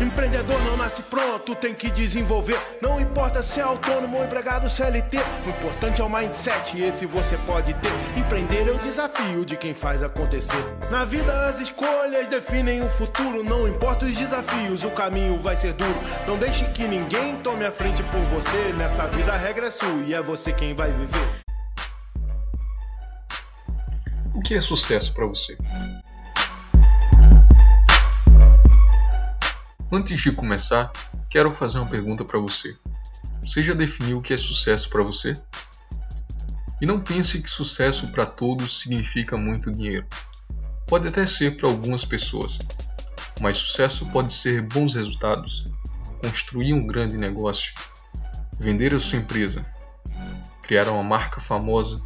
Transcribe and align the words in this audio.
Empreendedor 0.00 0.60
não 0.64 0.76
nasce 0.76 1.02
pronto, 1.02 1.54
tem 1.54 1.72
que 1.72 1.90
desenvolver. 1.90 2.58
Não 2.82 3.00
importa 3.00 3.42
se 3.42 3.60
é 3.60 3.62
autônomo 3.62 4.16
ou 4.16 4.24
empregado 4.24 4.68
CLT. 4.68 5.18
O 5.46 5.48
importante 5.50 6.00
é 6.00 6.04
o 6.04 6.10
mindset, 6.10 6.80
esse 6.80 7.06
você 7.06 7.36
pode 7.38 7.72
ter. 7.74 7.92
Empreender 8.16 8.68
é 8.68 8.72
o 8.72 8.78
desafio 8.78 9.44
de 9.44 9.56
quem 9.56 9.72
faz 9.72 10.02
acontecer. 10.02 10.62
Na 10.90 11.04
vida, 11.04 11.46
as 11.46 11.60
escolhas 11.60 12.28
definem 12.28 12.82
o 12.82 12.88
futuro. 12.88 13.44
Não 13.44 13.68
importa 13.68 14.04
os 14.04 14.16
desafios, 14.16 14.84
o 14.84 14.90
caminho 14.90 15.38
vai 15.38 15.56
ser 15.56 15.72
duro. 15.74 16.00
Não 16.26 16.36
deixe 16.36 16.64
que 16.72 16.86
ninguém 16.88 17.36
tome 17.36 17.64
a 17.64 17.70
frente 17.70 18.02
por 18.04 18.20
você. 18.22 18.72
Nessa 18.76 19.06
vida, 19.06 19.32
a 19.32 19.36
regra 19.36 19.68
é 19.68 19.70
sua 19.70 20.02
e 20.04 20.12
é 20.12 20.20
você 20.20 20.52
quem 20.52 20.74
vai 20.74 20.90
viver. 20.90 21.44
O 24.34 24.40
que 24.40 24.54
é 24.54 24.60
sucesso 24.60 25.14
para 25.14 25.26
você? 25.26 25.56
Antes 29.96 30.20
de 30.22 30.32
começar, 30.32 30.90
quero 31.30 31.52
fazer 31.52 31.78
uma 31.78 31.88
pergunta 31.88 32.24
para 32.24 32.40
você. 32.40 32.76
Você 33.40 33.62
já 33.62 33.74
definiu 33.74 34.18
o 34.18 34.20
que 34.20 34.34
é 34.34 34.36
sucesso 34.36 34.90
para 34.90 35.04
você? 35.04 35.40
E 36.80 36.84
não 36.84 36.98
pense 36.98 37.40
que 37.40 37.48
sucesso 37.48 38.08
para 38.08 38.26
todos 38.26 38.80
significa 38.80 39.36
muito 39.36 39.70
dinheiro. 39.70 40.04
Pode 40.88 41.06
até 41.06 41.24
ser 41.26 41.56
para 41.56 41.68
algumas 41.68 42.04
pessoas, 42.04 42.58
mas 43.40 43.56
sucesso 43.56 44.04
pode 44.06 44.32
ser 44.32 44.62
bons 44.62 44.94
resultados, 44.94 45.62
construir 46.20 46.72
um 46.74 46.88
grande 46.88 47.16
negócio, 47.16 47.72
vender 48.58 48.92
a 48.96 48.98
sua 48.98 49.20
empresa, 49.20 49.64
criar 50.62 50.88
uma 50.88 51.04
marca 51.04 51.40
famosa, 51.40 52.04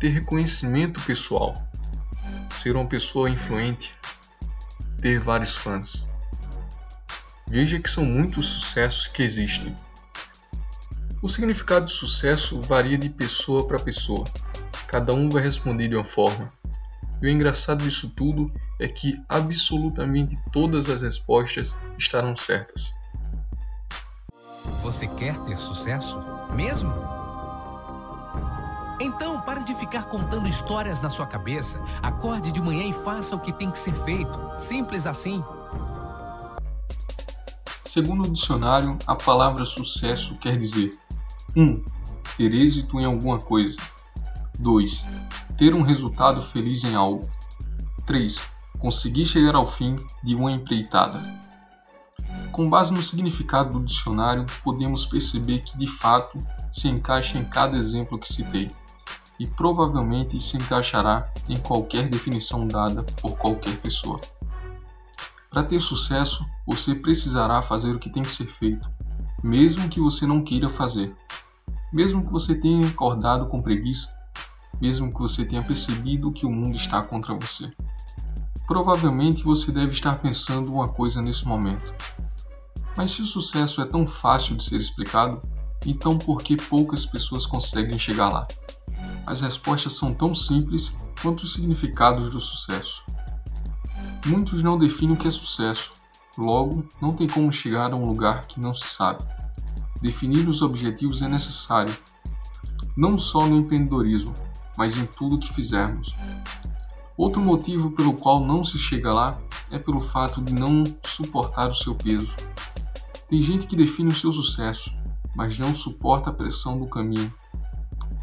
ter 0.00 0.08
reconhecimento 0.08 1.02
pessoal, 1.02 1.52
ser 2.50 2.74
uma 2.74 2.88
pessoa 2.88 3.28
influente, 3.28 3.94
ter 5.02 5.18
vários 5.18 5.54
fãs. 5.54 6.13
Veja 7.48 7.78
que 7.78 7.90
são 7.90 8.04
muitos 8.04 8.46
sucessos 8.46 9.06
que 9.08 9.22
existem. 9.22 9.74
O 11.22 11.28
significado 11.28 11.86
de 11.86 11.92
sucesso 11.92 12.60
varia 12.60 12.98
de 12.98 13.08
pessoa 13.08 13.66
para 13.66 13.78
pessoa. 13.78 14.24
Cada 14.86 15.12
um 15.12 15.30
vai 15.30 15.42
responder 15.42 15.88
de 15.88 15.96
uma 15.96 16.04
forma. 16.04 16.52
E 17.22 17.26
o 17.26 17.30
engraçado 17.30 17.82
disso 17.82 18.10
tudo 18.10 18.52
é 18.78 18.86
que 18.88 19.22
absolutamente 19.28 20.38
todas 20.52 20.90
as 20.90 21.02
respostas 21.02 21.78
estarão 21.96 22.36
certas. 22.36 22.92
Você 24.82 25.06
quer 25.06 25.38
ter 25.40 25.56
sucesso? 25.56 26.22
Mesmo? 26.54 26.92
Então, 29.00 29.40
pare 29.40 29.64
de 29.64 29.74
ficar 29.74 30.04
contando 30.04 30.46
histórias 30.46 31.00
na 31.00 31.10
sua 31.10 31.26
cabeça. 31.26 31.82
Acorde 32.02 32.52
de 32.52 32.60
manhã 32.60 32.84
e 32.88 32.92
faça 32.92 33.34
o 33.34 33.40
que 33.40 33.52
tem 33.52 33.70
que 33.70 33.78
ser 33.78 33.94
feito. 33.94 34.38
Simples 34.58 35.06
assim. 35.06 35.42
Segundo 37.94 38.26
o 38.26 38.32
dicionário, 38.32 38.98
a 39.06 39.14
palavra 39.14 39.64
sucesso 39.64 40.36
quer 40.40 40.58
dizer 40.58 40.98
1. 41.54 41.62
Um, 41.62 41.84
ter 42.36 42.52
êxito 42.52 42.98
em 42.98 43.04
alguma 43.04 43.38
coisa. 43.38 43.76
2. 44.58 45.06
Ter 45.56 45.72
um 45.72 45.82
resultado 45.82 46.42
feliz 46.42 46.82
em 46.82 46.96
algo. 46.96 47.24
3. 48.04 48.50
Conseguir 48.80 49.26
chegar 49.26 49.54
ao 49.54 49.70
fim 49.70 49.96
de 50.24 50.34
uma 50.34 50.50
empreitada. 50.50 51.22
Com 52.50 52.68
base 52.68 52.92
no 52.92 53.00
significado 53.00 53.78
do 53.78 53.86
dicionário, 53.86 54.44
podemos 54.64 55.06
perceber 55.06 55.60
que 55.60 55.78
de 55.78 55.86
fato 55.86 56.44
se 56.72 56.88
encaixa 56.88 57.38
em 57.38 57.44
cada 57.44 57.76
exemplo 57.76 58.18
que 58.18 58.26
citei, 58.26 58.66
e 59.38 59.46
provavelmente 59.46 60.40
se 60.40 60.56
encaixará 60.56 61.32
em 61.48 61.56
qualquer 61.58 62.10
definição 62.10 62.66
dada 62.66 63.04
por 63.22 63.36
qualquer 63.38 63.76
pessoa. 63.76 64.20
Para 65.54 65.62
ter 65.62 65.80
sucesso, 65.80 66.44
você 66.66 66.96
precisará 66.96 67.62
fazer 67.62 67.94
o 67.94 67.98
que 68.00 68.10
tem 68.10 68.24
que 68.24 68.34
ser 68.34 68.46
feito, 68.46 68.90
mesmo 69.40 69.88
que 69.88 70.00
você 70.00 70.26
não 70.26 70.42
queira 70.42 70.68
fazer. 70.68 71.14
Mesmo 71.92 72.26
que 72.26 72.32
você 72.32 72.60
tenha 72.60 72.84
acordado 72.88 73.46
com 73.46 73.62
preguiça, 73.62 74.10
mesmo 74.80 75.14
que 75.14 75.20
você 75.20 75.44
tenha 75.44 75.62
percebido 75.62 76.32
que 76.32 76.44
o 76.44 76.50
mundo 76.50 76.74
está 76.74 77.04
contra 77.04 77.34
você. 77.34 77.72
Provavelmente 78.66 79.44
você 79.44 79.70
deve 79.70 79.92
estar 79.92 80.18
pensando 80.18 80.72
uma 80.72 80.88
coisa 80.88 81.22
nesse 81.22 81.46
momento. 81.46 81.94
Mas 82.96 83.12
se 83.12 83.22
o 83.22 83.26
sucesso 83.26 83.80
é 83.80 83.86
tão 83.86 84.08
fácil 84.08 84.56
de 84.56 84.64
ser 84.64 84.80
explicado, 84.80 85.40
então 85.86 86.18
por 86.18 86.42
que 86.42 86.56
poucas 86.56 87.06
pessoas 87.06 87.46
conseguem 87.46 87.96
chegar 87.96 88.28
lá? 88.28 88.44
As 89.24 89.40
respostas 89.40 89.92
são 89.92 90.12
tão 90.12 90.34
simples 90.34 90.92
quanto 91.22 91.44
os 91.44 91.52
significados 91.52 92.28
do 92.28 92.40
sucesso. 92.40 93.04
Muitos 94.26 94.62
não 94.62 94.78
definem 94.78 95.14
o 95.14 95.18
que 95.18 95.28
é 95.28 95.30
sucesso, 95.30 95.92
logo, 96.38 96.86
não 97.00 97.10
tem 97.10 97.26
como 97.26 97.52
chegar 97.52 97.92
a 97.92 97.96
um 97.96 98.04
lugar 98.04 98.46
que 98.46 98.58
não 98.58 98.74
se 98.74 98.88
sabe. 98.88 99.22
Definir 100.00 100.48
os 100.48 100.62
objetivos 100.62 101.20
é 101.20 101.28
necessário, 101.28 101.94
não 102.96 103.18
só 103.18 103.46
no 103.46 103.56
empreendedorismo, 103.56 104.32
mas 104.78 104.96
em 104.96 105.04
tudo 105.04 105.38
que 105.38 105.52
fizermos. 105.52 106.16
Outro 107.16 107.42
motivo 107.42 107.90
pelo 107.90 108.14
qual 108.14 108.40
não 108.40 108.64
se 108.64 108.78
chega 108.78 109.12
lá 109.12 109.30
é 109.70 109.78
pelo 109.78 110.00
fato 110.00 110.42
de 110.42 110.54
não 110.54 110.84
suportar 111.04 111.68
o 111.68 111.74
seu 111.74 111.94
peso. 111.94 112.34
Tem 113.28 113.42
gente 113.42 113.66
que 113.66 113.76
define 113.76 114.08
o 114.08 114.16
seu 114.16 114.32
sucesso, 114.32 114.90
mas 115.36 115.58
não 115.58 115.74
suporta 115.74 116.30
a 116.30 116.32
pressão 116.32 116.78
do 116.78 116.86
caminho. 116.86 117.32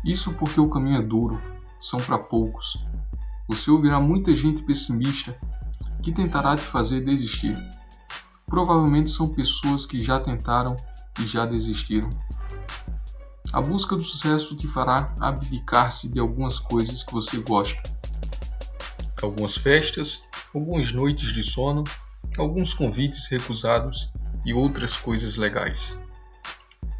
Isso 0.03 0.33
porque 0.33 0.59
o 0.59 0.69
caminho 0.69 0.97
é 0.97 1.01
duro, 1.01 1.39
são 1.79 1.99
para 1.99 2.17
poucos. 2.17 2.85
Você 3.47 3.69
ouvirá 3.69 3.99
muita 3.99 4.33
gente 4.33 4.63
pessimista 4.63 5.37
que 6.01 6.11
tentará 6.11 6.55
te 6.55 6.63
fazer 6.63 7.01
desistir. 7.01 7.57
Provavelmente 8.47 9.09
são 9.09 9.33
pessoas 9.33 9.85
que 9.85 10.01
já 10.01 10.19
tentaram 10.19 10.75
e 11.19 11.27
já 11.27 11.45
desistiram. 11.45 12.09
A 13.53 13.61
busca 13.61 13.95
do 13.95 14.03
sucesso 14.03 14.55
te 14.55 14.67
fará 14.67 15.13
abdicar-se 15.19 16.09
de 16.09 16.19
algumas 16.19 16.57
coisas 16.57 17.03
que 17.03 17.13
você 17.13 17.37
gosta. 17.37 17.81
Algumas 19.21 19.55
festas, 19.55 20.27
algumas 20.53 20.91
noites 20.91 21.33
de 21.33 21.43
sono, 21.43 21.83
alguns 22.37 22.73
convites 22.73 23.27
recusados 23.27 24.13
e 24.45 24.53
outras 24.53 24.97
coisas 24.97 25.35
legais. 25.35 25.97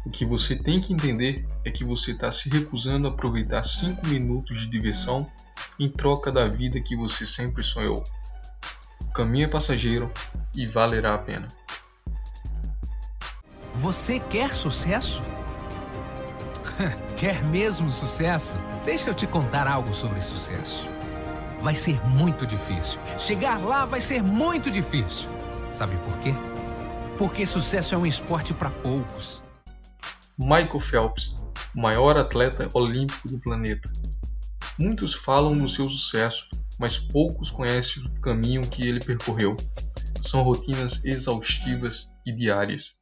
O 0.06 0.10
que 0.10 0.24
você 0.24 0.56
tem 0.56 0.80
que 0.80 0.92
entender 0.92 1.46
é 1.64 1.70
que 1.70 1.84
você 1.84 2.12
está 2.12 2.30
se 2.30 2.48
recusando 2.48 3.08
a 3.08 3.10
aproveitar 3.10 3.62
5 3.62 4.06
minutos 4.06 4.60
de 4.60 4.66
diversão 4.66 5.30
em 5.78 5.88
troca 5.88 6.30
da 6.30 6.48
vida 6.48 6.80
que 6.80 6.96
você 6.96 7.24
sempre 7.24 7.62
sonhou 7.62 8.04
caminho 9.12 9.44
é 9.44 9.48
passageiro 9.48 10.10
e 10.54 10.66
valerá 10.66 11.14
a 11.14 11.18
pena. 11.18 11.48
Você 13.74 14.18
quer 14.18 14.50
sucesso? 14.50 15.22
quer 17.16 17.42
mesmo 17.44 17.90
sucesso? 17.90 18.56
Deixa 18.84 19.10
eu 19.10 19.14
te 19.14 19.26
contar 19.26 19.66
algo 19.66 19.92
sobre 19.92 20.20
sucesso. 20.20 20.90
Vai 21.60 21.74
ser 21.74 22.04
muito 22.08 22.46
difícil. 22.46 23.00
Chegar 23.18 23.58
lá 23.60 23.84
vai 23.84 24.00
ser 24.00 24.22
muito 24.22 24.70
difícil. 24.70 25.30
Sabe 25.70 25.96
por 25.98 26.18
quê? 26.18 26.34
Porque 27.16 27.46
sucesso 27.46 27.94
é 27.94 27.98
um 27.98 28.06
esporte 28.06 28.52
para 28.52 28.70
poucos. 28.70 29.42
Michael 30.36 30.80
Phelps, 30.80 31.46
maior 31.74 32.16
atleta 32.18 32.68
olímpico 32.74 33.28
do 33.28 33.38
planeta. 33.38 33.90
Muitos 34.78 35.14
falam 35.14 35.56
do 35.56 35.68
seu 35.68 35.88
sucesso 35.88 36.48
mas 36.82 36.98
poucos 36.98 37.48
conhecem 37.48 38.04
o 38.04 38.20
caminho 38.20 38.68
que 38.68 38.82
ele 38.82 38.98
percorreu. 38.98 39.56
São 40.20 40.42
rotinas 40.42 41.04
exaustivas 41.04 42.08
e 42.26 42.32
diárias. 42.32 42.94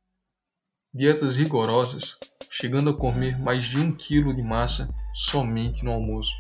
Dietas 0.93 1.39
rigorosas, 1.39 2.19
chegando 2.51 2.91
a 2.91 2.95
comer 2.95 3.39
mais 3.39 3.65
de 3.65 3.79
um 3.79 3.91
quilo 3.91 4.35
de 4.35 4.43
massa 4.43 4.95
somente 5.15 5.83
no 5.83 5.93
almoço. 5.93 6.31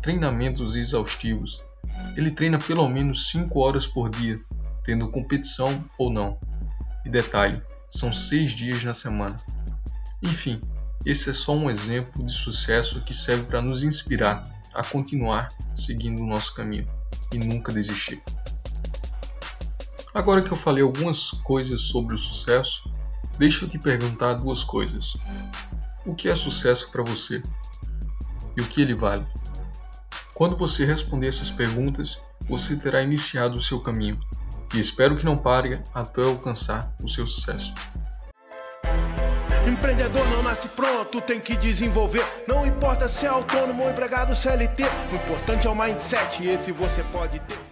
Treinamentos 0.00 0.76
exaustivos. 0.76 1.60
Ele 2.16 2.30
treina 2.30 2.60
pelo 2.60 2.88
menos 2.88 3.26
5 3.30 3.58
horas 3.58 3.84
por 3.84 4.08
dia, 4.08 4.40
tendo 4.84 5.10
competição 5.10 5.84
ou 5.98 6.08
não. 6.08 6.38
E 7.04 7.10
detalhe, 7.10 7.60
são 7.88 8.12
6 8.12 8.52
dias 8.52 8.84
na 8.84 8.94
semana. 8.94 9.38
Enfim, 10.22 10.60
esse 11.04 11.30
é 11.30 11.32
só 11.32 11.52
um 11.56 11.68
exemplo 11.68 12.24
de 12.24 12.30
sucesso 12.30 13.00
que 13.00 13.12
serve 13.12 13.42
para 13.42 13.60
nos 13.60 13.82
inspirar 13.82 14.44
a 14.74 14.82
continuar 14.82 15.48
seguindo 15.74 16.22
o 16.22 16.26
nosso 16.26 16.54
caminho 16.54 16.88
e 17.32 17.38
nunca 17.38 17.72
desistir. 17.72 18.22
Agora 20.12 20.42
que 20.42 20.52
eu 20.52 20.56
falei 20.56 20.82
algumas 20.82 21.30
coisas 21.30 21.80
sobre 21.80 22.14
o 22.14 22.18
sucesso, 22.18 22.92
deixa 23.38 23.64
eu 23.64 23.68
te 23.68 23.78
perguntar 23.78 24.34
duas 24.34 24.62
coisas. 24.62 25.16
O 26.06 26.14
que 26.14 26.28
é 26.28 26.34
sucesso 26.34 26.90
para 26.90 27.02
você? 27.02 27.42
E 28.56 28.60
o 28.60 28.66
que 28.66 28.82
ele 28.82 28.94
vale? 28.94 29.26
Quando 30.34 30.56
você 30.56 30.84
responder 30.84 31.28
essas 31.28 31.50
perguntas, 31.50 32.20
você 32.48 32.76
terá 32.76 33.02
iniciado 33.02 33.58
o 33.58 33.62
seu 33.62 33.80
caminho 33.80 34.18
e 34.74 34.80
espero 34.80 35.16
que 35.16 35.24
não 35.24 35.36
pare 35.36 35.80
até 35.94 36.22
alcançar 36.22 36.94
o 37.02 37.08
seu 37.08 37.26
sucesso. 37.26 37.72
Empreendedor 39.66 40.28
não 40.28 40.42
nasce 40.42 40.68
pronto, 40.68 41.22
tem 41.22 41.40
que 41.40 41.56
desenvolver. 41.56 42.24
Não 42.46 42.66
importa 42.66 43.08
se 43.08 43.24
é 43.24 43.28
autônomo 43.28 43.82
ou 43.82 43.90
empregado 43.90 44.34
CLT. 44.34 44.82
O 45.10 45.14
importante 45.14 45.66
é 45.66 45.70
o 45.70 45.74
mindset, 45.74 46.46
esse 46.46 46.70
você 46.70 47.02
pode 47.04 47.40
ter. 47.40 47.63